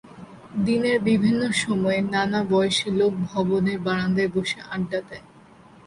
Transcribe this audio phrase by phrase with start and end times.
[0.65, 5.23] দিনের বিভিন্ন সময়ে নানা বয়সী লোক ভবনের বারান্দায় বসে আড্ডা দেন।